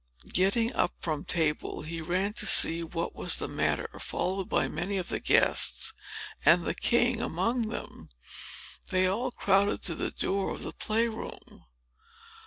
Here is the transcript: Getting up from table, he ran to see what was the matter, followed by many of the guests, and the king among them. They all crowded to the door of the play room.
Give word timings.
Getting 0.33 0.73
up 0.73 0.95
from 0.99 1.25
table, 1.25 1.83
he 1.83 2.01
ran 2.01 2.33
to 2.33 2.47
see 2.47 2.81
what 2.81 3.13
was 3.13 3.35
the 3.37 3.47
matter, 3.47 3.87
followed 3.99 4.49
by 4.49 4.67
many 4.67 4.97
of 4.97 5.09
the 5.09 5.19
guests, 5.19 5.93
and 6.43 6.63
the 6.63 6.73
king 6.73 7.21
among 7.21 7.67
them. 7.69 8.09
They 8.89 9.05
all 9.05 9.29
crowded 9.29 9.83
to 9.83 9.93
the 9.93 10.09
door 10.09 10.49
of 10.49 10.63
the 10.63 10.73
play 10.73 11.07
room. 11.07 11.67